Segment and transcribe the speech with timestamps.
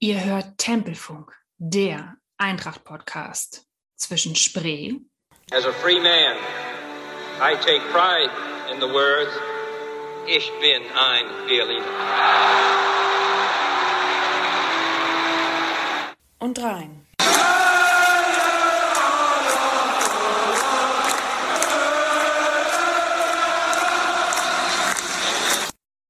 [0.00, 3.66] Ihr hört Tempelfunk, der Eintracht-Podcast
[3.96, 5.00] zwischen Spree.
[5.50, 6.36] As a free man,
[7.40, 8.30] I take pride
[8.72, 9.32] in the words,
[10.28, 11.84] Ich bin ein Berliner.
[16.38, 17.04] Und Rhein.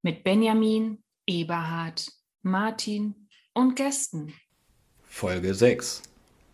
[0.03, 2.07] Mit Benjamin, Eberhard,
[2.43, 3.28] Martin
[3.59, 4.33] und Gästen.
[5.09, 6.03] Folge 6.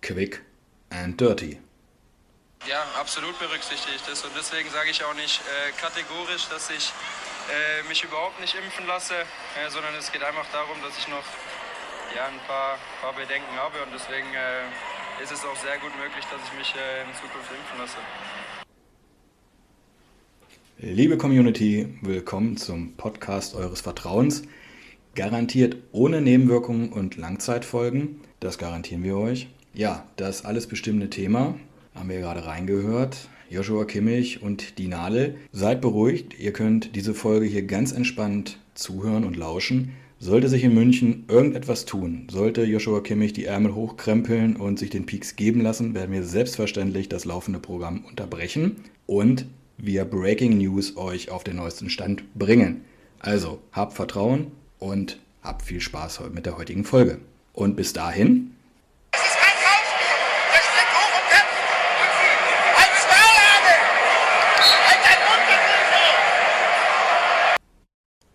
[0.01, 0.43] Quick
[0.89, 1.59] and Dirty.
[2.67, 4.25] Ja, absolut berücksichtigt ist.
[4.25, 6.93] Und deswegen sage ich auch nicht äh, kategorisch, dass ich
[7.53, 11.25] äh, mich überhaupt nicht impfen lasse, äh, sondern es geht einfach darum, dass ich noch
[12.17, 13.77] ja, ein paar, paar Bedenken habe.
[13.85, 17.53] Und deswegen äh, ist es auch sehr gut möglich, dass ich mich äh, in Zukunft
[17.53, 18.01] impfen lasse.
[20.79, 24.43] Liebe Community, willkommen zum Podcast eures Vertrauens.
[25.15, 28.21] Garantiert ohne Nebenwirkungen und Langzeitfolgen.
[28.41, 29.49] Das garantieren wir euch.
[29.73, 31.55] Ja, das alles bestimmte Thema
[31.95, 33.29] haben wir gerade reingehört.
[33.49, 35.37] Joshua Kimmich und die Nadel.
[35.53, 39.93] Seid beruhigt, ihr könnt diese Folge hier ganz entspannt zuhören und lauschen.
[40.19, 45.07] Sollte sich in München irgendetwas tun, sollte Joshua Kimmich die Ärmel hochkrempeln und sich den
[45.07, 51.31] Peaks geben lassen, werden wir selbstverständlich das laufende Programm unterbrechen und via Breaking News euch
[51.31, 52.83] auf den neuesten Stand bringen.
[53.19, 54.49] Also habt Vertrauen,
[54.85, 57.19] und habt viel Spaß mit der heutigen Folge.
[57.55, 58.51] Und bis dahin.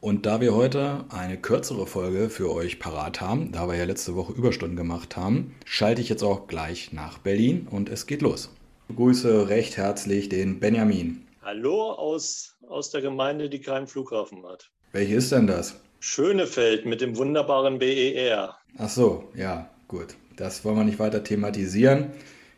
[0.01, 4.15] Und da wir heute eine kürzere Folge für euch parat haben, da wir ja letzte
[4.15, 8.49] Woche Überstunden gemacht haben, schalte ich jetzt auch gleich nach Berlin und es geht los.
[8.81, 11.27] Ich begrüße recht herzlich den Benjamin.
[11.43, 14.71] Hallo aus, aus der Gemeinde, die keinen Flughafen hat.
[14.93, 15.79] Welche ist denn das?
[15.99, 18.55] Schönefeld mit dem wunderbaren BER.
[18.77, 20.15] Ach so, ja, gut.
[20.37, 22.11] Das wollen wir nicht weiter thematisieren.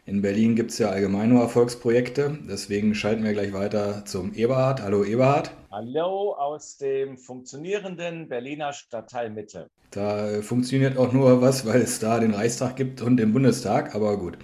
[0.05, 2.37] In Berlin gibt es ja allgemein nur Erfolgsprojekte.
[2.47, 4.83] Deswegen schalten wir gleich weiter zum Eberhard.
[4.83, 5.51] Hallo Eberhard.
[5.71, 9.69] Hallo aus dem funktionierenden Berliner Stadtteil Mitte.
[9.89, 13.95] Da äh, funktioniert auch nur was, weil es da den Reichstag gibt und den Bundestag.
[13.95, 14.37] Aber gut.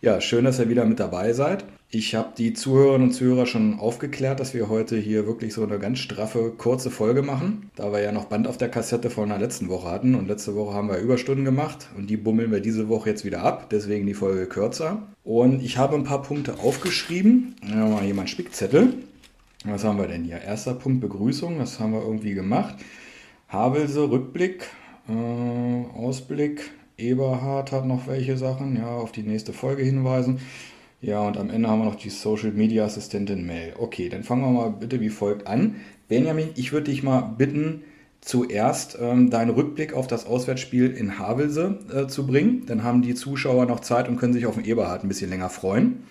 [0.00, 1.64] Ja, schön, dass ihr wieder mit dabei seid.
[1.92, 5.80] Ich habe die Zuhörerinnen und Zuhörer schon aufgeklärt, dass wir heute hier wirklich so eine
[5.80, 9.38] ganz straffe, kurze Folge machen, da wir ja noch Band auf der Kassette von der
[9.38, 12.88] letzten Woche hatten und letzte Woche haben wir Überstunden gemacht und die bummeln wir diese
[12.88, 15.02] Woche jetzt wieder ab, deswegen die Folge kürzer.
[15.24, 17.56] Und ich habe ein paar Punkte aufgeschrieben.
[17.66, 18.94] Mal hier Spickzettel.
[19.64, 20.40] Was haben wir denn hier?
[20.40, 22.76] Erster Punkt Begrüßung, das haben wir irgendwie gemacht.
[23.48, 24.68] Havelse, Rückblick,
[25.08, 26.70] äh, Ausblick.
[27.00, 30.38] Eberhard hat noch welche Sachen, ja, auf die nächste Folge hinweisen.
[31.02, 33.72] Ja, und am Ende haben wir noch die Social Media Assistentin Mail.
[33.78, 35.76] Okay, dann fangen wir mal bitte wie folgt an.
[36.08, 37.82] Benjamin, ich würde dich mal bitten,
[38.20, 42.64] zuerst ähm, deinen Rückblick auf das Auswärtsspiel in Havelse äh, zu bringen.
[42.66, 45.48] Dann haben die Zuschauer noch Zeit und können sich auf den Eberhard ein bisschen länger
[45.48, 46.02] freuen.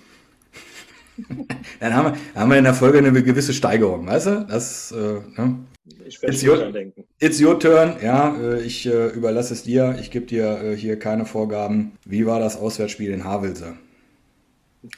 [1.80, 4.46] dann haben wir, haben wir in der Folge eine gewisse Steigerung, weißt du?
[4.50, 5.60] Das, äh, ne?
[6.06, 7.04] Ich werde schon denken.
[7.20, 8.36] It's your turn, ja.
[8.36, 9.98] Äh, ich äh, überlasse es dir.
[10.00, 11.92] Ich gebe dir äh, hier keine Vorgaben.
[12.06, 13.76] Wie war das Auswärtsspiel in Havelse?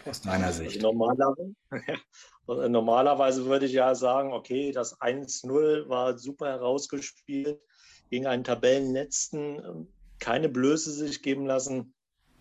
[0.05, 0.81] Aus deiner Sicht.
[0.81, 1.53] Normalerweise,
[2.69, 7.59] normalerweise würde ich ja sagen, okay, das 1-0 war super herausgespielt
[8.09, 9.87] gegen einen Tabellenletzten.
[10.19, 11.93] Keine Blöße sich geben lassen.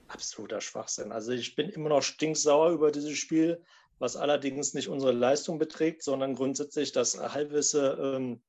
[0.08, 1.12] Absoluter Schwachsinn.
[1.12, 3.62] Also ich bin immer noch stinksauer über dieses Spiel,
[3.98, 8.42] was allerdings nicht unsere Leistung beträgt, sondern grundsätzlich, dass Halbwisse ähm,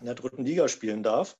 [0.00, 1.36] in der dritten Liga spielen darf.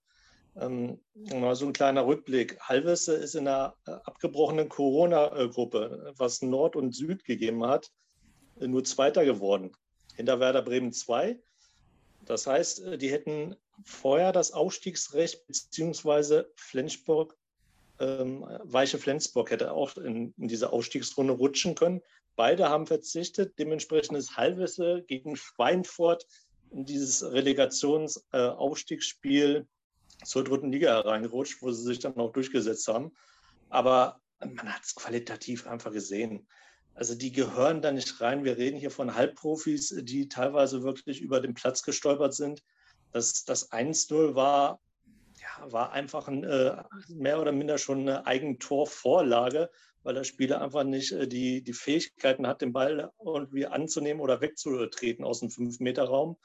[0.57, 2.61] Ähm, so ein kleiner Rückblick.
[2.61, 7.91] Halvesse ist in einer äh, abgebrochenen Corona-Gruppe, was Nord und Süd gegeben hat,
[8.61, 9.73] äh, nur Zweiter geworden.
[10.15, 11.41] Hinter Werder Bremen 2.
[12.25, 17.37] Das heißt, äh, die hätten vorher das Aufstiegsrecht, beziehungsweise Flensburg,
[18.01, 22.03] ähm, Weiche Flensburg hätte auch in, in, diese Aufstiegsrunde rutschen können.
[22.37, 23.59] Beide haben verzichtet.
[23.59, 26.27] Dementsprechend ist Halvesse gegen Schweinfurt
[26.71, 29.67] in dieses Relegationsaufstiegsspiel
[30.25, 33.13] zur dritten Liga hereingerutscht, wo sie sich dann auch durchgesetzt haben.
[33.69, 36.47] Aber man hat es qualitativ einfach gesehen.
[36.95, 38.45] Also die gehören da nicht rein.
[38.45, 42.63] Wir reden hier von Halbprofis, die teilweise wirklich über den Platz gestolpert sind.
[43.11, 44.81] Das, das 1-0 war,
[45.41, 49.71] ja, war einfach ein, äh, mehr oder minder schon eine Eigentorvorlage,
[50.05, 54.41] weil der Spieler einfach nicht äh, die, die Fähigkeiten hat, den Ball irgendwie anzunehmen oder
[54.41, 56.37] wegzutreten aus dem 5-Meter-Raum.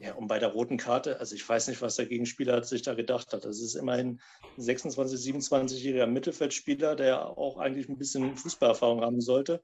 [0.00, 2.94] Ja, und bei der roten Karte, also ich weiß nicht, was der Gegenspieler sich da
[2.94, 3.44] gedacht hat.
[3.44, 4.18] Das ist immerhin
[4.56, 9.62] ein 26-, 27-jähriger Mittelfeldspieler, der auch eigentlich ein bisschen Fußballerfahrung haben sollte.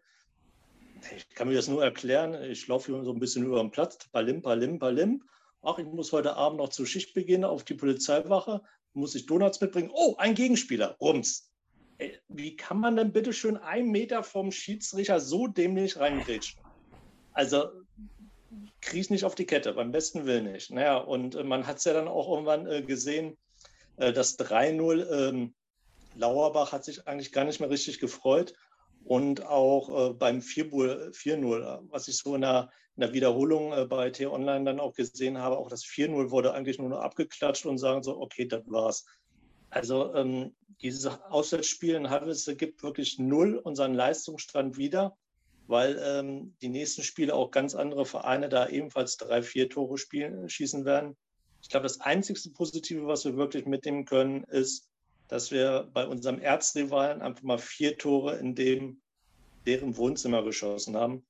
[1.17, 2.35] Ich kann mir das nur erklären.
[2.51, 5.23] Ich laufe hier so ein bisschen über den Platz, palim, palim, palim.
[5.63, 8.61] Ach, ich muss heute Abend noch zur Schicht beginnen auf die Polizeiwache.
[8.93, 9.91] muss ich Donuts mitbringen.
[9.91, 11.51] Oh, ein Gegenspieler, rums.
[11.97, 16.63] Ey, wie kann man denn bitte schön einen Meter vom Schiedsrichter so dämlich reingrätschen?
[17.33, 17.86] Also
[18.87, 20.71] kriege ich nicht auf die Kette, beim besten Willen nicht.
[20.71, 23.37] Naja, und äh, man hat es ja dann auch irgendwann äh, gesehen,
[23.97, 25.55] äh, das 3-0, ähm,
[26.15, 28.55] Lauerbach hat sich eigentlich gar nicht mehr richtig gefreut.
[29.05, 34.11] Und auch äh, beim 4-0, was ich so in der, in der Wiederholung äh, bei
[34.11, 38.03] T-Online dann auch gesehen habe, auch das 4-0 wurde eigentlich nur noch abgeklatscht und sagen
[38.03, 39.05] so, okay, das war's.
[39.71, 45.17] Also ähm, dieses Auswärtsspiel in Havelse gibt wirklich null unseren Leistungsstand wieder,
[45.67, 50.49] weil ähm, die nächsten Spiele auch ganz andere Vereine da ebenfalls drei, vier Tore spielen,
[50.49, 51.17] schießen werden.
[51.63, 54.89] Ich glaube, das einzigste Positive, was wir wirklich mitnehmen können, ist,
[55.29, 59.01] dass wir bei unserem Erzrivalen einfach mal vier Tore in dem,
[59.67, 61.27] deren Wohnzimmer geschossen haben.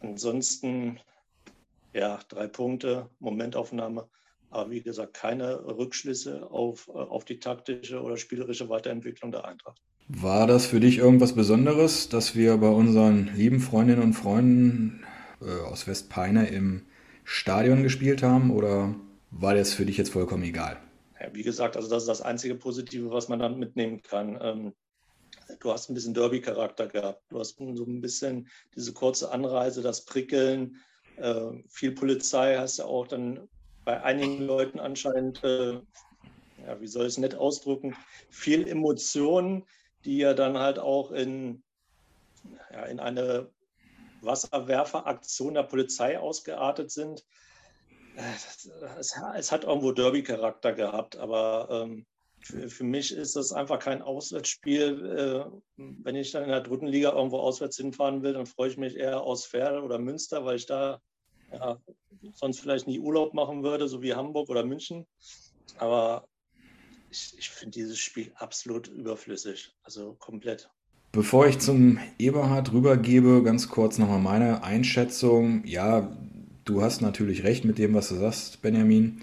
[0.00, 1.00] Ansonsten,
[1.92, 4.08] ja, drei Punkte, Momentaufnahme.
[4.50, 9.82] Aber wie gesagt, keine Rückschlüsse auf, auf die taktische oder spielerische Weiterentwicklung der Eintracht.
[10.08, 15.02] War das für dich irgendwas Besonderes, dass wir bei unseren lieben Freundinnen und Freunden
[15.40, 16.82] äh, aus Westpeine im
[17.24, 18.94] Stadion gespielt haben oder
[19.30, 20.78] war das für dich jetzt vollkommen egal?
[21.18, 24.38] Ja, wie gesagt, also das ist das einzige Positive, was man dann mitnehmen kann.
[24.42, 24.72] Ähm,
[25.60, 27.22] du hast ein bisschen Derby-Charakter gehabt.
[27.30, 30.76] Du hast so ein bisschen diese kurze Anreise, das Prickeln,
[31.16, 33.48] äh, viel Polizei hast du auch dann
[33.86, 35.74] bei einigen Leuten anscheinend, äh,
[36.66, 37.96] ja, wie soll ich es nett ausdrücken,
[38.30, 39.64] viel Emotionen,
[40.04, 41.62] die ja dann halt auch in,
[42.72, 43.50] ja, in eine
[44.20, 47.24] Wasserwerferaktion der Polizei ausgeartet sind
[48.98, 52.06] es, es hat irgendwo Derby-Charakter gehabt, aber ähm,
[52.40, 55.46] für, für, mich ist das einfach kein Auswärtsspiel.
[55.46, 58.76] Äh, wenn ich dann in der dritten Liga irgendwo auswärts hinfahren will, dann freue ich
[58.76, 61.00] mich eher aus Pferde oder Münster, weil ich da
[61.52, 61.78] ja,
[62.34, 65.06] sonst vielleicht nie Urlaub machen würde, so wie Hamburg oder München.
[65.78, 66.28] Aber
[67.14, 70.68] ich, ich finde dieses Spiel absolut überflüssig, also komplett.
[71.12, 75.64] Bevor ich zum Eberhard rübergebe, ganz kurz nochmal meine Einschätzung.
[75.64, 76.16] Ja,
[76.64, 79.20] Du hast natürlich recht mit dem, was du sagst, Benjamin.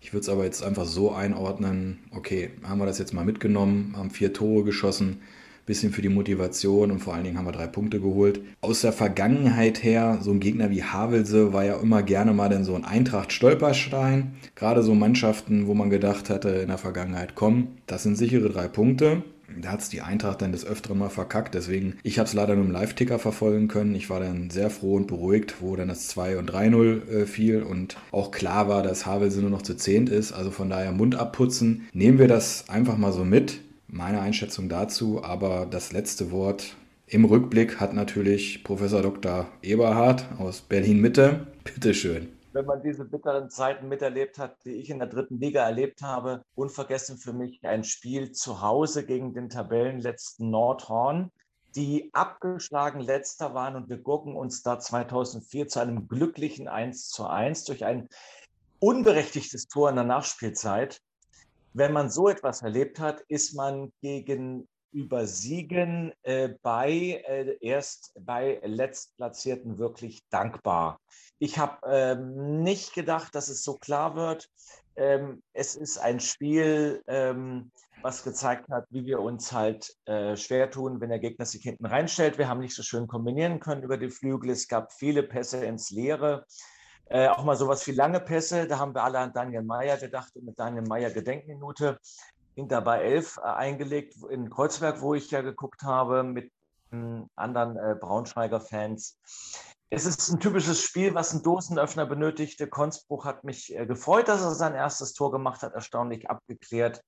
[0.00, 3.94] Ich würde es aber jetzt einfach so einordnen, okay, haben wir das jetzt mal mitgenommen,
[3.96, 5.20] haben vier Tore geschossen,
[5.66, 8.40] bisschen für die Motivation und vor allen Dingen haben wir drei Punkte geholt.
[8.60, 12.64] Aus der Vergangenheit her, so ein Gegner wie Havelse war ja immer gerne mal dann
[12.64, 14.32] so ein Eintracht-Stolperstein.
[14.54, 18.68] Gerade so Mannschaften, wo man gedacht hatte in der Vergangenheit, komm, das sind sichere drei
[18.68, 19.22] Punkte.
[19.60, 21.54] Da hat es die Eintracht dann des Öfteren mal verkackt.
[21.54, 23.94] Deswegen, ich habe es leider nur im Live-Ticker verfolgen können.
[23.94, 27.62] Ich war dann sehr froh und beruhigt, wo dann das 2 und 3-0 äh, fiel
[27.62, 30.32] und auch klar war, dass Havelse nur noch zu zehnt ist.
[30.32, 31.86] Also von daher Mund abputzen.
[31.92, 33.60] Nehmen wir das einfach mal so mit.
[33.96, 35.24] Meine Einschätzung dazu.
[35.24, 36.76] Aber das letzte Wort
[37.06, 39.48] im Rückblick hat natürlich Professor Dr.
[39.62, 41.46] Eberhard aus Berlin-Mitte.
[41.64, 46.00] Bitteschön wenn man diese bitteren Zeiten miterlebt hat, die ich in der dritten Liga erlebt
[46.00, 46.42] habe.
[46.54, 51.30] Unvergessen für mich ein Spiel zu Hause gegen den Tabellenletzten Nordhorn,
[51.74, 57.26] die abgeschlagen letzter waren und wir gucken uns da 2004 zu einem glücklichen 1 zu
[57.26, 58.08] 1 durch ein
[58.78, 61.02] unberechtigtes Tor in der Nachspielzeit.
[61.76, 68.58] Wenn man so etwas erlebt hat, ist man gegen Übersiegen äh, bei äh, erst bei
[68.64, 70.98] Letztplatzierten wirklich dankbar.
[71.38, 74.48] Ich habe ähm, nicht gedacht, dass es so klar wird.
[74.96, 77.70] Ähm, es ist ein Spiel, ähm,
[78.00, 81.84] was gezeigt hat, wie wir uns halt äh, schwer tun, wenn der Gegner sich hinten
[81.84, 82.38] reinstellt.
[82.38, 84.48] Wir haben nicht so schön kombinieren können über die Flügel.
[84.48, 86.46] Es gab viele Pässe ins Leere.
[87.08, 88.66] Äh, auch mal sowas wie lange Pässe.
[88.66, 91.98] Da haben wir alle an Daniel Meyer gedacht und mit Daniel Meyer Gedenkminute
[92.54, 96.50] hinter bei 11 äh, eingelegt in Kreuzberg, wo ich ja geguckt habe mit
[97.34, 99.18] anderen äh, Braunschweiger Fans.
[99.88, 102.66] Es ist ein typisches Spiel, was einen Dosenöffner benötigte.
[102.66, 107.02] Konzbruch hat mich äh, gefreut, dass er sein erstes Tor gemacht hat, erstaunlich abgeklärt.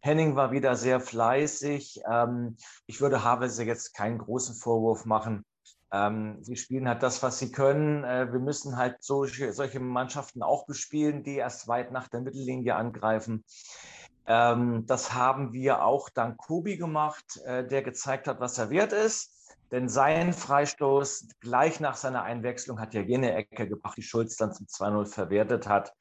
[0.00, 2.00] Henning war wieder sehr fleißig.
[2.10, 5.44] Ähm, ich würde Havelse jetzt keinen großen Vorwurf machen.
[5.90, 8.04] Ähm, sie spielen halt das, was sie können.
[8.04, 12.74] Äh, wir müssen halt solche, solche Mannschaften auch bespielen, die erst weit nach der Mittellinie
[12.74, 13.44] angreifen.
[14.26, 18.92] Ähm, das haben wir auch dank Kobi gemacht, äh, der gezeigt hat, was er wert
[18.92, 19.34] ist.
[19.70, 24.52] Denn sein Freistoß gleich nach seiner Einwechslung hat ja jene Ecke gebracht, die Schulz dann
[24.52, 25.92] zum 2-0 verwertet hat.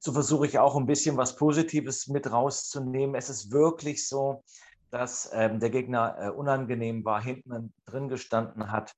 [0.00, 3.14] So versuche ich auch ein bisschen was Positives mit rauszunehmen.
[3.14, 4.42] Es ist wirklich so,
[4.90, 8.92] dass ähm, der Gegner äh, unangenehm war, hinten drin gestanden hat.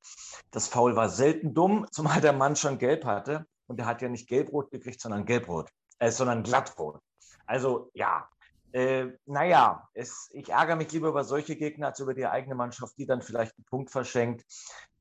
[0.50, 3.46] Das Foul war selten dumm, zumal der Mann schon gelb hatte.
[3.66, 7.00] Und er hat ja nicht gelbrot gekriegt, sondern gelbrot, äh, sondern glattrot.
[7.46, 8.28] Also ja,
[8.72, 12.96] äh, naja, es, ich ärgere mich lieber über solche Gegner als über die eigene Mannschaft,
[12.98, 14.44] die dann vielleicht einen Punkt verschenkt.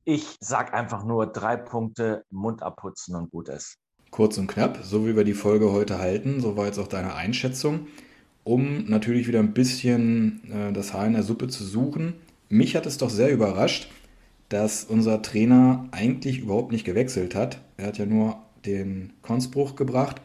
[0.04, 3.76] Ich sage einfach nur drei Punkte, Mund abputzen und gut ist.
[4.10, 7.14] Kurz und knapp, so wie wir die Folge heute halten, so war jetzt auch deine
[7.14, 7.88] Einschätzung.
[8.48, 12.14] Um natürlich wieder ein bisschen äh, das Haar in der Suppe zu suchen.
[12.48, 13.90] Mich hat es doch sehr überrascht,
[14.48, 17.60] dass unser Trainer eigentlich überhaupt nicht gewechselt hat.
[17.76, 20.22] Er hat ja nur den Konzbruch gebracht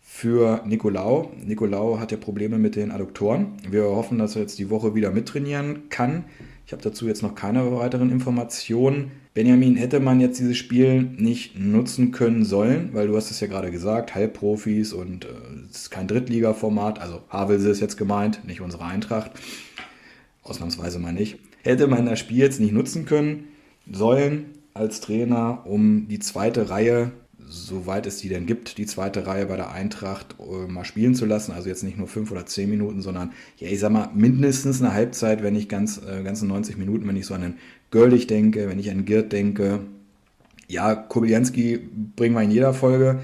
[0.00, 1.30] für Nicolau.
[1.46, 3.52] Nicolau hat ja Probleme mit den Adduktoren.
[3.70, 6.24] Wir hoffen, dass er jetzt die Woche wieder mittrainieren kann.
[6.72, 9.10] Ich habe dazu jetzt noch keine weiteren Informationen.
[9.34, 13.46] Benjamin, hätte man jetzt dieses Spiel nicht nutzen können sollen, weil du hast es ja
[13.46, 15.28] gerade gesagt, Halbprofis und äh,
[15.70, 19.32] es ist kein Drittliga-Format, also Havelse ist jetzt gemeint, nicht unsere Eintracht.
[20.44, 21.40] Ausnahmsweise mal nicht.
[21.62, 23.48] Hätte man das Spiel jetzt nicht nutzen können,
[23.92, 27.12] sollen als Trainer, um die zweite Reihe,
[27.52, 31.26] soweit es die denn gibt, die zweite Reihe bei der Eintracht äh, mal spielen zu
[31.26, 31.52] lassen.
[31.52, 34.94] Also jetzt nicht nur fünf oder zehn Minuten, sondern ja, ich sag mal, mindestens eine
[34.94, 37.54] Halbzeit, wenn nicht ganz, äh, ganze 90 Minuten, wenn ich so an den
[37.90, 39.80] Görlich denke, wenn ich an Girt denke.
[40.66, 41.78] Ja, Kobylanski
[42.16, 43.20] bringen wir in jeder Folge.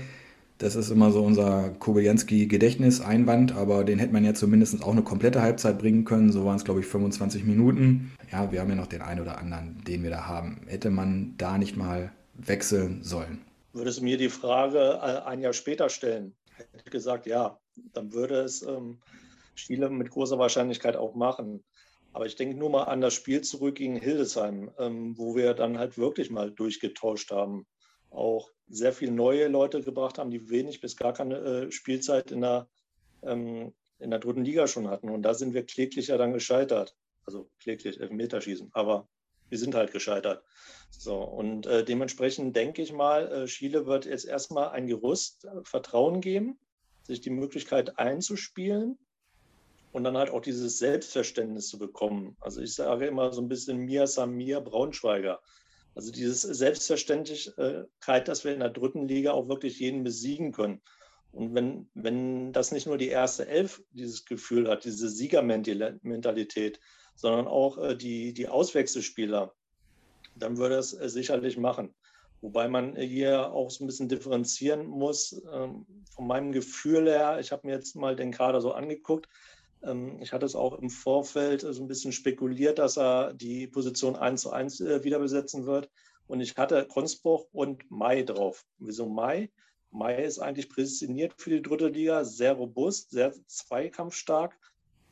[0.58, 5.40] Das ist immer so unser Kobylanski-Gedächtniseinwand, aber den hätte man ja zumindest auch eine komplette
[5.40, 6.32] Halbzeit bringen können.
[6.32, 8.11] So waren es, glaube ich, 25 Minuten.
[8.30, 10.58] Ja, wir haben ja noch den einen oder anderen, den wir da haben.
[10.66, 13.38] Hätte man da nicht mal wechseln sollen?
[13.73, 16.37] Würdest du mir die Frage äh, ein Jahr später stellen?
[16.57, 17.59] Hätte ich gesagt, ja,
[17.93, 19.01] dann würde es ähm,
[19.55, 21.65] Spiele mit großer Wahrscheinlichkeit auch machen.
[22.13, 25.79] Aber ich denke nur mal an das Spiel zurück gegen Hildesheim, ähm, wo wir dann
[25.79, 27.67] halt wirklich mal durchgetauscht haben
[28.11, 32.43] auch sehr viele neue Leute gebracht haben, die wenig bis gar keine äh, Spielzeit in
[32.43, 32.69] der,
[33.23, 35.09] ähm, in der dritten Liga schon hatten.
[35.09, 36.97] Und da sind wir kläglich ja dann gescheitert.
[37.25, 38.71] Also kläglich, Elfmeterschießen.
[38.73, 39.09] Aber
[39.49, 40.43] wir sind halt gescheitert.
[40.90, 45.62] So, und äh, dementsprechend denke ich mal, äh, Schiele wird jetzt erstmal ein Gerüst, äh,
[45.62, 46.59] Vertrauen geben,
[47.02, 48.99] sich die Möglichkeit einzuspielen
[49.93, 52.37] und dann halt auch dieses Selbstverständnis zu bekommen.
[52.40, 55.40] Also ich sage immer so ein bisschen Mia Samir Braunschweiger.
[55.95, 60.81] Also diese Selbstverständlichkeit, dass wir in der dritten Liga auch wirklich jeden besiegen können.
[61.33, 66.81] Und wenn, wenn das nicht nur die erste Elf dieses Gefühl hat, diese Siegermentalität,
[67.19, 69.53] sondern auch äh, die, die Auswechselspieler,
[70.37, 71.93] dann würde es äh, sicherlich machen.
[72.41, 75.43] Wobei man hier auch so ein bisschen differenzieren muss.
[75.53, 75.85] Ähm,
[76.15, 79.29] von meinem Gefühl her, ich habe mir jetzt mal den Kader so angeguckt,
[79.83, 84.15] ähm, ich hatte es auch im Vorfeld so ein bisschen spekuliert, dass er die Position
[84.15, 85.91] 1 zu 1 äh, wieder besetzen wird.
[86.29, 88.65] Und ich hatte Konzbruch und Mai drauf.
[88.79, 89.51] Wieso Mai?
[89.91, 94.57] Mai ist eigentlich prädestiniert für die dritte Liga, sehr robust, sehr zweikampfstark.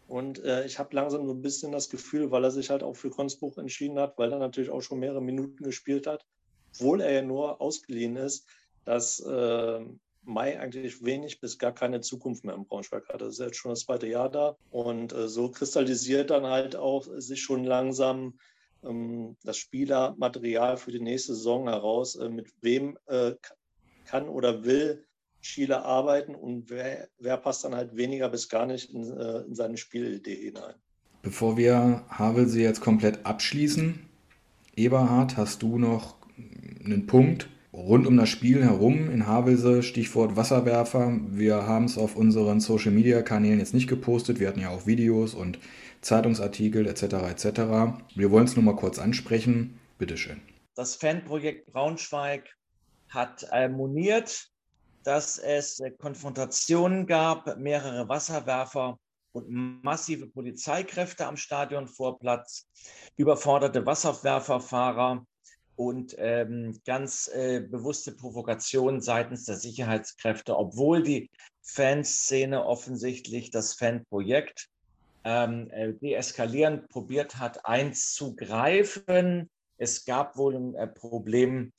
[0.07, 2.95] Und äh, ich habe langsam so ein bisschen das Gefühl, weil er sich halt auch
[2.95, 6.25] für Konzbruch entschieden hat, weil er natürlich auch schon mehrere Minuten gespielt hat,
[6.75, 8.47] obwohl er ja nur ausgeliehen ist,
[8.85, 9.81] dass äh,
[10.23, 13.21] Mai eigentlich wenig bis gar keine Zukunft mehr im Braunschweig hat.
[13.21, 14.57] Das ist jetzt schon das zweite Jahr da.
[14.71, 18.39] Und äh, so kristallisiert dann halt auch sich schon langsam
[18.85, 23.35] ähm, das Spielermaterial für die nächste Saison heraus, äh, mit wem äh,
[24.05, 25.05] kann oder will
[25.40, 29.55] Schiele arbeiten und wer, wer, passt dann halt weniger bis gar nicht in, äh, in
[29.55, 30.75] seine Spielidee hinein.
[31.23, 34.00] Bevor wir Havelse jetzt komplett abschließen,
[34.76, 36.16] Eberhard, hast du noch
[36.85, 41.19] einen Punkt, rund um das Spiel herum in Havelse, Stichwort Wasserwerfer.
[41.28, 44.40] Wir haben es auf unseren Social Media Kanälen jetzt nicht gepostet.
[44.40, 45.59] Wir hatten ja auch Videos und
[46.00, 47.02] Zeitungsartikel etc.
[47.02, 47.45] etc.
[48.14, 49.78] Wir wollen es nur mal kurz ansprechen.
[49.99, 50.40] Bitteschön.
[50.75, 52.45] Das Fanprojekt Braunschweig
[53.09, 54.50] hat moniert,
[55.07, 58.99] dass es Konfrontationen gab, mehrere Wasserwerfer
[59.33, 62.67] und massive Polizeikräfte am Stadionvorplatz,
[63.17, 65.25] überforderte Wasserwerferfahrer
[65.77, 71.31] und ähm, ganz äh, bewusste Provokation seitens der Sicherheitskräfte, obwohl die
[71.63, 74.69] Fanszene offensichtlich das Fanprojekt
[75.25, 79.51] ähm, äh, deeskalierend probiert hat, einzugreifen.
[79.77, 81.73] Es gab wohl ein äh, Problem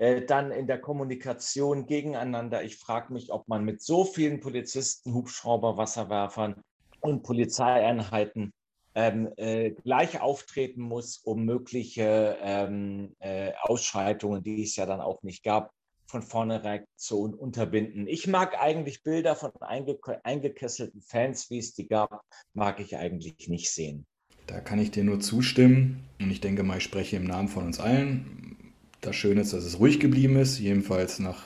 [0.00, 2.64] äh, dann in der Kommunikation gegeneinander.
[2.64, 6.62] Ich frage mich, ob man mit so vielen Polizisten, Hubschrauber, Wasserwerfern
[7.00, 8.54] und Polizeieinheiten
[8.94, 15.22] ähm, äh, gleich auftreten muss, um mögliche ähm, äh, Ausschreitungen, die es ja dann auch
[15.22, 15.70] nicht gab,
[16.06, 18.06] von vornherein zu unterbinden.
[18.06, 22.22] Ich mag eigentlich Bilder von einge eingekesselten Fans, wie es die gab,
[22.54, 24.06] mag ich eigentlich nicht sehen.
[24.46, 27.66] Da kann ich dir nur zustimmen und ich denke mal, ich spreche im Namen von
[27.66, 28.49] uns allen.
[29.00, 31.42] Das Schöne ist, dass es ruhig geblieben ist, jedenfalls nach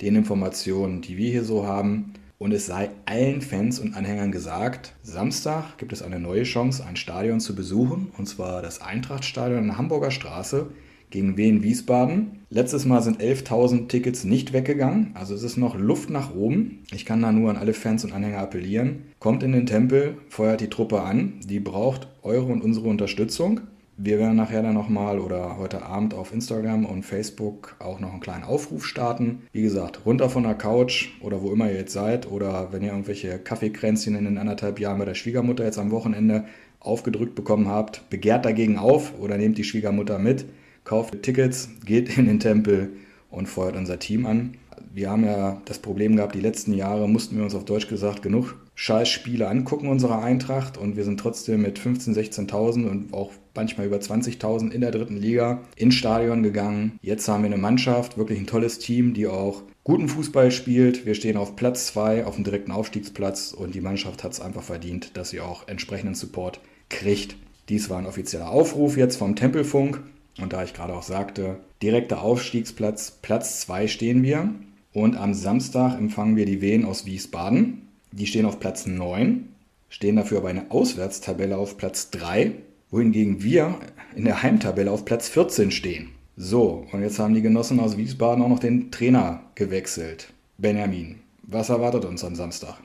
[0.00, 2.14] den Informationen, die wir hier so haben.
[2.38, 6.96] Und es sei allen Fans und Anhängern gesagt, Samstag gibt es eine neue Chance, ein
[6.96, 10.68] Stadion zu besuchen, und zwar das Eintrachtstadion in der Hamburger Straße
[11.10, 12.44] gegen Wien Wiesbaden.
[12.48, 16.84] Letztes Mal sind 11.000 Tickets nicht weggegangen, also es ist noch Luft nach oben.
[16.92, 19.02] Ich kann da nur an alle Fans und Anhänger appellieren.
[19.18, 23.60] Kommt in den Tempel, feuert die Truppe an, die braucht eure und unsere Unterstützung.
[24.00, 28.20] Wir werden nachher dann nochmal oder heute Abend auf Instagram und Facebook auch noch einen
[28.20, 29.42] kleinen Aufruf starten.
[29.50, 32.92] Wie gesagt, runter von der Couch oder wo immer ihr jetzt seid oder wenn ihr
[32.92, 36.44] irgendwelche Kaffeekränzchen in den anderthalb Jahren bei der Schwiegermutter jetzt am Wochenende
[36.78, 40.44] aufgedrückt bekommen habt, begehrt dagegen auf oder nehmt die Schwiegermutter mit,
[40.84, 42.90] kauft Tickets, geht in den Tempel
[43.32, 44.54] und feuert unser Team an.
[44.94, 48.22] Wir haben ja das Problem gehabt, die letzten Jahre mussten wir uns auf Deutsch gesagt
[48.22, 53.88] genug Scheißspiele angucken unserer Eintracht und wir sind trotzdem mit 15.000, 16.000 und auch manchmal
[53.88, 56.96] über 20.000 in der dritten Liga ins Stadion gegangen.
[57.02, 61.06] Jetzt haben wir eine Mannschaft, wirklich ein tolles Team, die auch guten Fußball spielt.
[61.06, 64.62] Wir stehen auf Platz 2 auf dem direkten Aufstiegsplatz und die Mannschaft hat es einfach
[64.62, 67.34] verdient, dass sie auch entsprechenden Support kriegt.
[67.68, 70.00] Dies war ein offizieller Aufruf jetzt vom Tempelfunk
[70.40, 74.54] und da ich gerade auch sagte, direkter Aufstiegsplatz, Platz 2 stehen wir
[74.92, 77.87] und am Samstag empfangen wir die Wehen aus Wiesbaden.
[78.12, 79.48] Die stehen auf Platz 9,
[79.88, 82.52] stehen dafür aber eine Auswärtstabelle auf Platz 3,
[82.90, 83.78] wohingegen wir
[84.16, 86.10] in der Heimtabelle auf Platz 14 stehen.
[86.36, 90.32] So, und jetzt haben die Genossen aus Wiesbaden auch noch den Trainer gewechselt.
[90.56, 92.78] Benjamin, was erwartet uns am Samstag?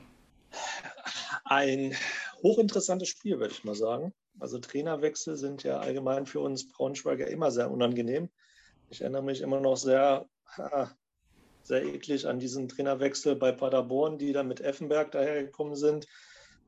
[1.44, 1.94] Ein
[2.42, 4.12] hochinteressantes Spiel, würde ich mal sagen.
[4.40, 8.28] Also Trainerwechsel sind ja allgemein für uns Braunschweiger immer sehr unangenehm.
[8.90, 10.26] Ich erinnere mich immer noch sehr
[11.64, 16.06] sehr eklig an diesen Trainerwechsel bei Paderborn, die dann mit Effenberg dahergekommen sind,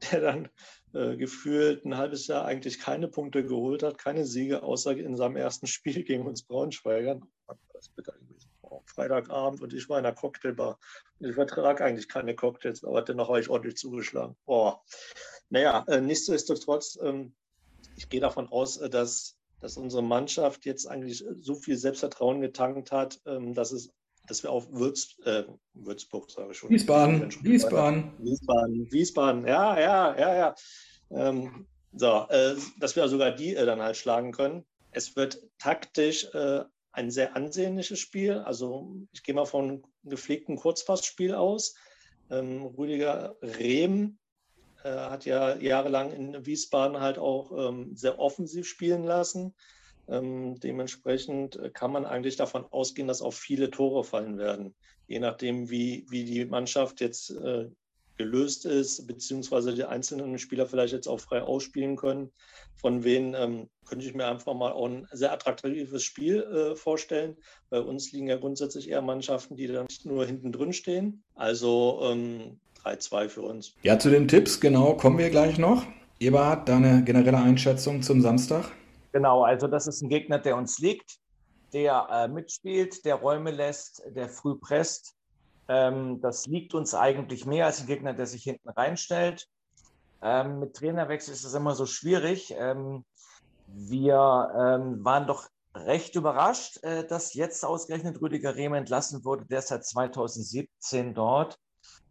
[0.11, 0.49] der dann
[0.93, 5.37] äh, gefühlt ein halbes Jahr eigentlich keine Punkte geholt hat, keine Siege, außer in seinem
[5.37, 7.23] ersten Spiel gegen uns Braunschweigern.
[7.73, 7.91] Das
[8.87, 10.79] Freitagabend und ich war in einer Cocktailbar.
[11.21, 14.37] Ich vertrage eigentlich keine Cocktails, aber dennoch habe ich ordentlich zugeschlagen.
[14.47, 14.75] Oh.
[15.51, 17.35] Naja, äh, nichtsdestotrotz, ähm,
[17.97, 22.93] ich gehe davon aus, äh, dass, dass unsere Mannschaft jetzt eigentlich so viel Selbstvertrauen getankt
[22.93, 23.93] hat, ähm, dass es
[24.27, 26.71] dass wir auf Würz, äh, Würzburg, sage ich schon.
[26.71, 28.13] Wiesbaden, Wiesbaden.
[28.19, 30.55] Wiesbaden, Wiesbaden, ja, ja, ja, ja.
[31.11, 34.65] Ähm, so, äh, dass wir sogar die äh, dann halt schlagen können.
[34.91, 38.39] Es wird taktisch äh, ein sehr ansehnliches Spiel.
[38.39, 41.75] Also ich gehe mal von einem gepflegten Kurzfassspiel aus.
[42.31, 44.19] Ähm, Rüdiger Rehm
[44.83, 49.55] äh, hat ja jahrelang in Wiesbaden halt auch ähm, sehr offensiv spielen lassen.
[50.09, 54.75] Ähm, dementsprechend äh, kann man eigentlich davon ausgehen, dass auch viele Tore fallen werden,
[55.09, 57.69] je nachdem, wie, wie die Mannschaft jetzt äh,
[58.17, 62.31] gelöst ist, beziehungsweise die einzelnen Spieler vielleicht jetzt auch frei ausspielen können.
[62.75, 67.37] Von wen ähm, könnte ich mir einfach mal auch ein sehr attraktives Spiel äh, vorstellen.
[67.71, 71.23] Bei uns liegen ja grundsätzlich eher Mannschaften, die dann nicht nur hinten drin stehen.
[71.35, 73.75] Also ähm, 3-2 für uns.
[73.83, 75.85] Ja, zu den Tipps, genau, kommen wir gleich noch.
[76.19, 78.71] Eberhard, deine generelle Einschätzung zum Samstag?
[79.17, 81.21] Genau, also das ist ein Gegner, der uns liegt,
[81.73, 85.17] der äh, mitspielt, der Räume lässt, der früh presst.
[85.69, 89.49] Ähm, das liegt uns eigentlich mehr als ein Gegner, der sich hinten reinstellt.
[90.21, 92.55] Ähm, mit Trainerwechsel ist es immer so schwierig.
[92.59, 93.07] Ähm,
[93.69, 99.47] wir ähm, waren doch recht überrascht, äh, dass jetzt ausgerechnet Rüdiger Rehm entlassen wurde.
[99.47, 101.59] Der ist seit 2017 dort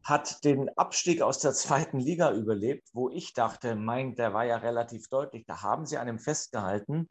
[0.06, 4.58] hat den Abstieg aus der zweiten Liga überlebt, wo ich dachte, mein, der war ja
[4.58, 7.10] relativ deutlich, da haben sie an ihm festgehalten.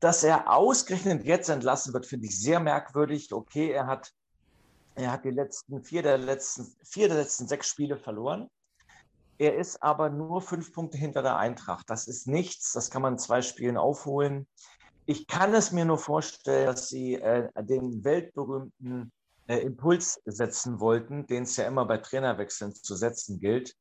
[0.00, 3.32] Dass er ausgerechnet jetzt entlassen wird, finde ich sehr merkwürdig.
[3.32, 4.12] Okay, er hat,
[4.96, 8.50] er hat die letzten vier der letzten, vier der letzten sechs Spiele verloren.
[9.38, 11.88] Er ist aber nur fünf Punkte hinter der Eintracht.
[11.90, 14.48] Das ist nichts, das kann man in zwei Spielen aufholen.
[15.04, 19.12] Ich kann es mir nur vorstellen, dass sie äh, den weltberühmten
[19.46, 23.74] äh, Impuls setzen wollten, den es ja immer bei Trainerwechseln zu setzen gilt.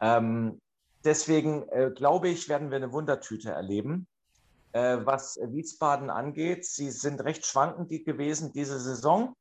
[0.00, 0.60] Ähm,
[1.04, 4.06] deswegen äh, glaube ich, werden wir eine Wundertüte erleben.
[4.72, 9.34] Äh, was Wiesbaden angeht, sie sind recht schwankend gewesen diese Saison.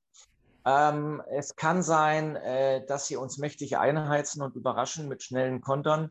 [0.66, 6.10] Ähm, es kann sein, äh, dass sie uns mächtig einheizen und überraschen mit schnellen Kontern.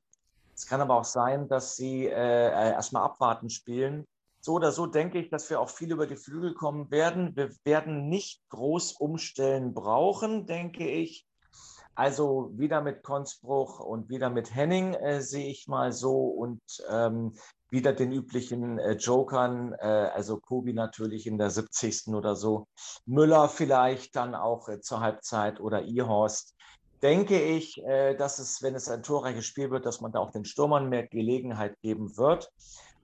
[0.55, 4.07] Es kann aber auch sein, dass sie äh, erstmal abwarten spielen
[4.45, 7.37] so oder so denke ich, dass wir auch viel über die Flügel kommen werden.
[7.37, 11.27] Wir werden nicht groß umstellen brauchen, denke ich.
[11.95, 17.35] Also wieder mit Konzbruch und wieder mit Henning äh, sehe ich mal so und ähm,
[17.71, 22.09] wieder den üblichen äh, Jokern, äh, also Kobi natürlich in der 70.
[22.09, 22.67] oder so,
[23.07, 26.57] Müller vielleicht dann auch äh, zur Halbzeit oder Ihorst.
[27.03, 30.31] Denke ich, äh, dass es, wenn es ein torreiches Spiel wird, dass man da auch
[30.31, 32.51] den Stürmern mehr Gelegenheit geben wird.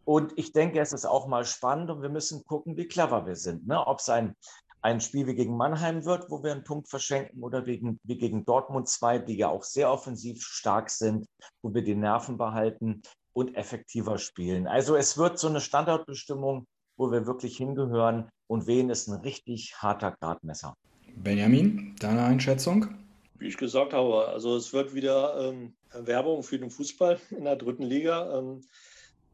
[0.09, 3.37] Und ich denke, es ist auch mal spannend und wir müssen gucken, wie clever wir
[3.37, 3.66] sind.
[3.66, 3.87] Ne?
[3.87, 4.35] Ob es ein,
[4.81, 8.47] ein Spiel wie gegen Mannheim wird, wo wir einen Punkt verschenken, oder wegen, wie gegen
[8.47, 11.27] Dortmund 2, die ja auch sehr offensiv stark sind,
[11.61, 13.03] wo wir die Nerven behalten
[13.35, 14.66] und effektiver spielen.
[14.66, 16.66] Also es wird so eine Standortbestimmung,
[16.97, 20.75] wo wir wirklich hingehören und wen ist ein richtig harter Gradmesser.
[21.16, 22.94] Benjamin, deine Einschätzung?
[23.38, 27.57] Wie ich gesagt habe, also es wird wieder ähm, Werbung für den Fußball in der
[27.57, 28.38] dritten Liga.
[28.38, 28.62] Ähm,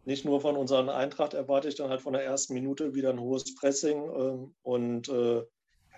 [0.05, 3.21] nicht nur von unseren Eintracht erwarte ich dann halt von der ersten Minute wieder ein
[3.21, 5.43] hohes Pressing ähm, und äh,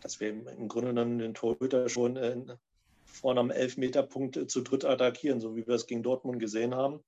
[0.02, 2.36] dass wir im Grunde genommen den Torhüter schon äh,
[3.04, 7.00] vorne am Elfmeterpunkt äh, zu dritt attackieren, so wie wir es gegen Dortmund gesehen haben.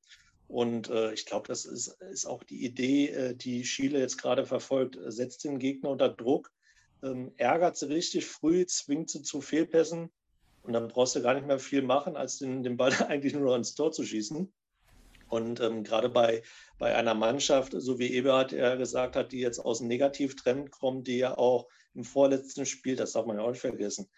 [0.49, 4.47] Und äh, ich glaube, das ist, ist, auch die Idee, äh, die Schiele jetzt gerade
[4.47, 4.99] verfolgt.
[5.07, 6.51] Setzt den Gegner unter Druck,
[7.03, 10.11] ähm, ärgert sie richtig früh, zwingt sie zu Fehlpässen.
[10.63, 13.43] Und dann brauchst du gar nicht mehr viel machen, als den, den Ball eigentlich nur
[13.43, 14.51] noch ins Tor zu schießen.
[15.29, 16.43] Und ähm, gerade bei,
[16.79, 21.07] bei einer Mannschaft, so wie Eberhard ja gesagt hat, die jetzt aus dem Negativtrend kommt,
[21.07, 24.09] die ja auch im vorletzten Spiel, das darf man ja auch nicht vergessen,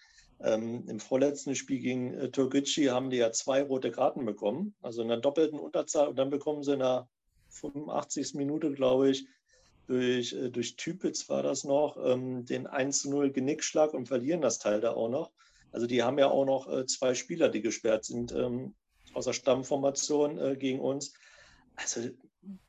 [0.42, 5.02] ähm, im vorletzten Spiel gegen äh, Türkgücü haben die ja zwei rote Karten bekommen, also
[5.02, 6.08] in einer doppelten Unterzahl.
[6.08, 7.08] Und dann bekommen sie in der
[7.50, 8.34] 85.
[8.34, 9.26] Minute, glaube ich,
[9.86, 14.80] durch, äh, durch Typitz war das noch, ähm, den 1-0 Genickschlag und verlieren das Teil
[14.80, 15.30] da auch noch.
[15.72, 18.74] Also die haben ja auch noch äh, zwei Spieler, die gesperrt sind ähm,
[19.14, 21.14] aus der Stammformation äh, gegen uns.
[21.76, 22.10] Also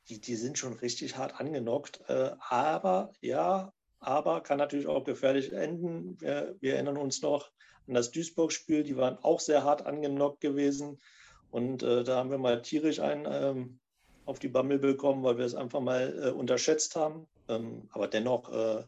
[0.10, 2.02] die, die sind schon richtig hart angenockt.
[2.08, 6.20] Äh, aber ja, aber kann natürlich auch gefährlich enden.
[6.20, 7.52] Wir, wir erinnern uns noch
[7.88, 11.00] an das Duisburg-Spiel, die waren auch sehr hart angenockt gewesen.
[11.52, 13.80] Und äh, da haben wir mal tierisch einen ähm,
[14.26, 17.28] auf die Bammel bekommen, weil wir es einfach mal äh, unterschätzt haben.
[17.48, 18.84] Ähm, aber dennoch, äh,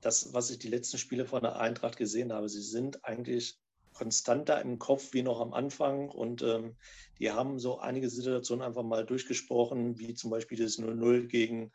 [0.00, 3.58] das, was ich die letzten Spiele von der Eintracht gesehen habe, sie sind eigentlich
[3.96, 6.76] konstanter im Kopf wie noch am Anfang und ähm,
[7.18, 11.72] die haben so einige Situationen einfach mal durchgesprochen, wie zum Beispiel das 0-0 gegen,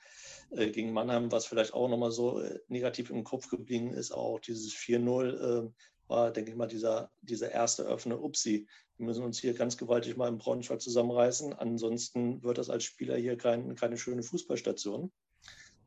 [0.51, 4.11] äh, gegen Mannheim, was vielleicht auch nochmal so äh, negativ im Kopf geblieben ist.
[4.11, 5.69] Auch dieses 4-0 äh,
[6.07, 8.67] war, denke ich mal, dieser, dieser erste Öffner, Upsi.
[8.97, 11.53] Wir müssen uns hier ganz gewaltig mal im Braunschweig zusammenreißen.
[11.53, 15.11] Ansonsten wird das als Spieler hier kein, keine schöne Fußballstation.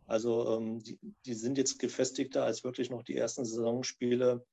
[0.07, 4.45] Also ähm, die, die sind jetzt gefestigter als wirklich noch die ersten Saisonspiele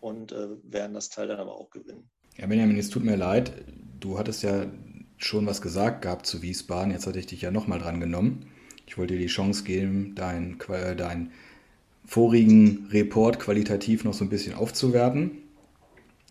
[0.00, 2.08] und äh, werden das Teil dann aber auch gewinnen.
[2.36, 3.52] Ja, Benjamin, es tut mir leid.
[4.00, 4.66] Du hattest ja
[5.16, 6.92] schon was gesagt gehabt zu Wiesbaden.
[6.92, 8.46] Jetzt hatte ich dich ja nochmal dran genommen.
[8.86, 10.58] Ich wollte dir die Chance geben, deinen
[10.96, 11.30] dein
[12.06, 15.32] vorigen Report qualitativ noch so ein bisschen aufzuwerten.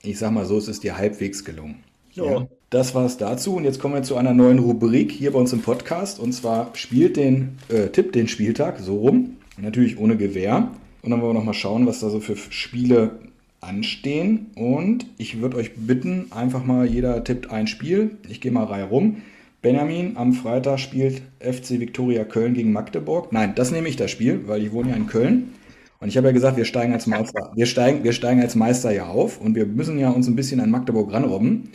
[0.02, 1.84] Ich sag mal so, es ist dir halbwegs gelungen.
[2.14, 2.48] Ja.
[2.70, 3.56] Das war es dazu.
[3.56, 6.20] Und jetzt kommen wir zu einer neuen Rubrik hier bei uns im Podcast.
[6.20, 9.38] Und zwar spielt den, äh, Tipp den Spieltag so rum.
[9.58, 10.72] Natürlich ohne Gewehr.
[11.02, 13.20] Und dann wollen wir nochmal schauen, was da so für Spiele
[13.62, 14.48] anstehen.
[14.56, 18.18] Und ich würde euch bitten, einfach mal jeder tippt ein Spiel.
[18.30, 19.18] Ich gehe mal Reihe rum.
[19.62, 23.34] Benjamin, am Freitag spielt FC Viktoria Köln gegen Magdeburg.
[23.34, 25.54] Nein, das nehme ich das Spiel, weil ich wohne ja in Köln.
[26.00, 28.92] Und ich habe ja gesagt, wir steigen als Meister, wir steigen, wir steigen als Meister
[28.92, 31.70] ja auf und wir müssen ja uns ein bisschen an Magdeburg ranrobben.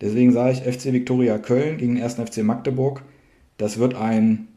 [0.00, 2.14] Deswegen sage ich FC Viktoria Köln gegen den 1.
[2.14, 3.02] FC Magdeburg.
[3.58, 4.48] Das wird ein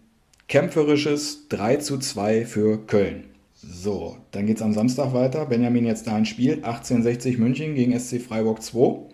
[0.47, 3.25] kämpferisches 3 zu 2 für Köln.
[3.61, 5.45] So, dann geht es am Samstag weiter.
[5.45, 6.53] Benjamin jetzt da ein Spiel.
[6.53, 9.09] 1860 München gegen SC Freiburg 2.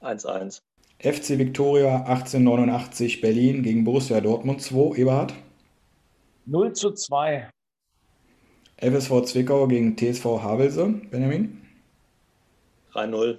[0.00, 0.60] 1-1.
[1.00, 4.96] FC Viktoria 1889 Berlin gegen Borussia Dortmund 2.
[4.96, 5.34] Eberhard.
[6.46, 7.50] 0 zu 2.
[8.78, 10.88] FSV Zwickau gegen TSV Havelse.
[11.10, 11.60] Benjamin.
[12.94, 13.38] 3-0.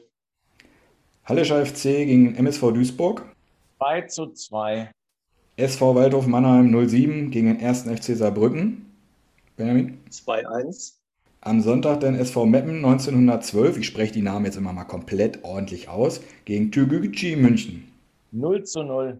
[1.24, 3.26] Hallischer FC gegen MSV Duisburg.
[3.80, 4.92] 2 zu 2.
[5.58, 7.84] SV Waldhof Mannheim 07 gegen den 1.
[7.88, 8.95] FC Saarbrücken.
[9.58, 10.00] Benjamin?
[10.12, 10.94] 2-1.
[11.42, 15.90] Am Sonntag dann SV Meppen 1912, ich spreche die Namen jetzt immer mal komplett ordentlich
[15.90, 17.92] aus, gegen Türgücü München.
[18.32, 19.20] 0 zu 0.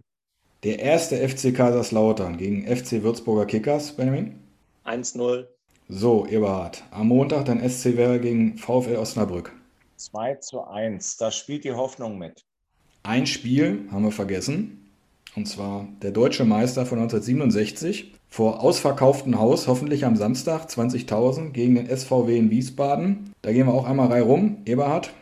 [0.64, 4.40] Der erste FC Kaiserslautern gegen FC Würzburger Kickers, Benjamin?
[4.84, 5.46] 1-0.
[5.88, 6.82] So, Eberhard.
[6.90, 9.52] Am Montag dann SC Werder gegen VfL Osnabrück.
[9.96, 11.16] 2 zu 1.
[11.18, 12.44] Da spielt die Hoffnung mit.
[13.04, 14.85] Ein Spiel haben wir vergessen.
[15.36, 21.74] Und zwar der deutsche Meister von 1967 vor ausverkauftem Haus, hoffentlich am Samstag, 20.000 gegen
[21.74, 23.34] den SVW in Wiesbaden.
[23.42, 24.62] Da gehen wir auch einmal rein rum.
[24.64, 25.12] Eberhard?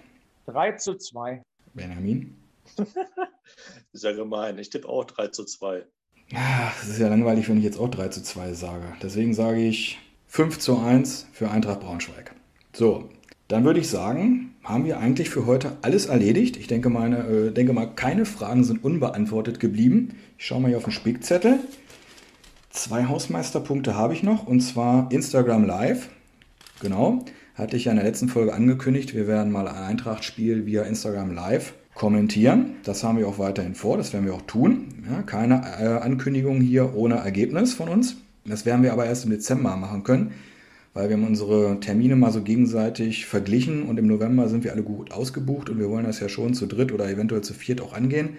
[0.46, 1.42] 3 zu 2.
[1.74, 2.36] Benjamin?
[2.76, 2.86] das
[3.92, 4.56] ist ja gemein.
[4.58, 5.84] Ich tippe auch 3 zu 2.
[6.80, 8.84] Es ist ja langweilig, wenn ich jetzt auch 3 zu 2 sage.
[9.02, 9.98] Deswegen sage ich
[10.28, 12.34] 5 zu 1 für Eintracht Braunschweig.
[12.72, 13.08] So,
[13.48, 16.56] dann würde ich sagen, haben wir eigentlich für heute alles erledigt.
[16.56, 20.14] Ich denke, meine, äh, denke mal, keine Fragen sind unbeantwortet geblieben.
[20.38, 21.58] Ich schaue mal hier auf den Spickzettel.
[22.70, 26.08] Zwei Hausmeisterpunkte habe ich noch und zwar Instagram Live.
[26.80, 29.14] Genau, hatte ich ja in der letzten Folge angekündigt.
[29.14, 32.76] Wir werden mal ein Eintracht-Spiel via Instagram Live kommentieren.
[32.82, 34.86] Das haben wir auch weiterhin vor, das werden wir auch tun.
[35.08, 38.16] Ja, keine äh, Ankündigung hier ohne Ergebnis von uns.
[38.44, 40.32] Das werden wir aber erst im Dezember machen können,
[40.94, 44.82] weil wir haben unsere Termine mal so gegenseitig verglichen und im November sind wir alle
[44.82, 47.92] gut ausgebucht und wir wollen das ja schon zu dritt oder eventuell zu viert auch
[47.92, 48.30] angehen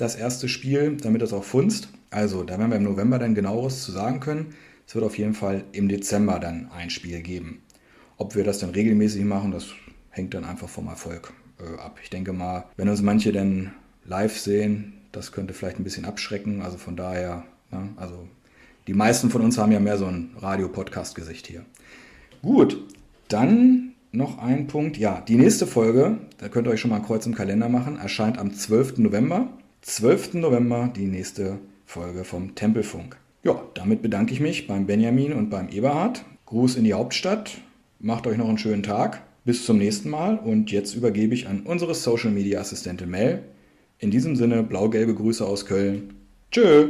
[0.00, 1.88] das erste Spiel, damit es auch funzt.
[2.10, 4.54] Also, da werden wir im November dann genaueres zu sagen können.
[4.86, 7.62] Es wird auf jeden Fall im Dezember dann ein Spiel geben.
[8.16, 9.68] Ob wir das dann regelmäßig machen, das
[10.10, 11.98] hängt dann einfach vom Erfolg äh, ab.
[12.02, 13.72] Ich denke mal, wenn uns manche dann
[14.04, 16.62] live sehen, das könnte vielleicht ein bisschen abschrecken.
[16.62, 18.26] Also von daher, ja, ne, also
[18.90, 21.64] Die meisten von uns haben ja mehr so ein Radio-Podcast-Gesicht hier.
[22.42, 22.76] Gut,
[23.28, 24.96] dann noch ein Punkt.
[24.96, 27.98] Ja, die nächste Folge, da könnt ihr euch schon mal ein Kreuz im Kalender machen,
[27.98, 28.98] erscheint am 12.
[28.98, 29.46] November.
[29.82, 30.34] 12.
[30.34, 33.16] November die nächste Folge vom Tempelfunk.
[33.44, 36.24] Ja, damit bedanke ich mich beim Benjamin und beim Eberhard.
[36.46, 37.58] Gruß in die Hauptstadt.
[38.00, 39.22] Macht euch noch einen schönen Tag.
[39.44, 43.44] Bis zum nächsten Mal und jetzt übergebe ich an unsere Social Media Assistentin Mel.
[44.00, 46.12] In diesem Sinne, blau-gelbe Grüße aus Köln.
[46.50, 46.88] Tschö.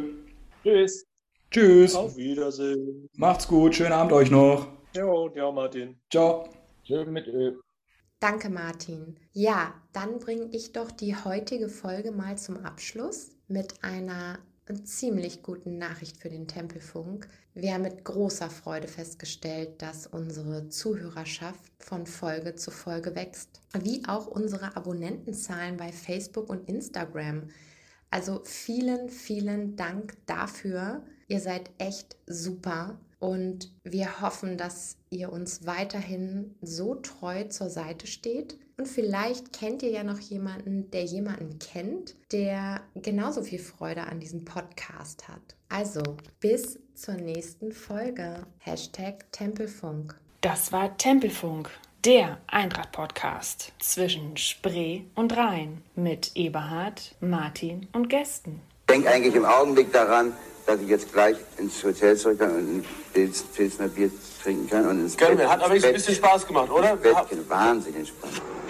[0.64, 1.10] Tschüss.
[1.50, 1.96] Tschüss.
[1.96, 3.08] Auf Wiedersehen.
[3.16, 3.74] Macht's gut.
[3.74, 4.68] Schönen Abend euch noch.
[4.94, 5.98] Jo, ja, Martin.
[6.08, 6.48] Ciao.
[6.84, 7.56] Schön mit Ö.
[8.20, 9.16] Danke, Martin.
[9.32, 14.38] Ja, dann bringe ich doch die heutige Folge mal zum Abschluss mit einer
[14.84, 17.26] ziemlich guten Nachricht für den Tempelfunk.
[17.54, 24.02] Wir haben mit großer Freude festgestellt, dass unsere Zuhörerschaft von Folge zu Folge wächst, wie
[24.06, 27.48] auch unsere Abonnentenzahlen bei Facebook und Instagram.
[28.10, 31.02] Also vielen, vielen Dank dafür.
[31.31, 38.09] Ihr seid echt super und wir hoffen, dass ihr uns weiterhin so treu zur Seite
[38.09, 38.59] steht.
[38.77, 44.19] Und vielleicht kennt ihr ja noch jemanden, der jemanden kennt, der genauso viel Freude an
[44.19, 45.55] diesem Podcast hat.
[45.69, 46.03] Also
[46.40, 48.45] bis zur nächsten Folge.
[48.59, 50.16] Hashtag Tempelfunk.
[50.40, 51.71] Das war Tempelfunk,
[52.05, 58.62] der Eintracht-Podcast zwischen Spree und Rhein mit Eberhard, Martin und Gästen.
[58.88, 60.33] Ich denke eigentlich im Augenblick daran,
[60.70, 64.11] dass ich jetzt gleich ins Hotel zurück kann und ein Pilsner Bier
[64.42, 64.87] trinken kann.
[64.87, 65.50] Und ins Können Bett, wir.
[65.50, 66.92] Hat aber ein Bett- bisschen Spaß gemacht, oder?
[66.92, 67.48] ins Bettchen.
[67.48, 68.40] Wahnsinn entspannt.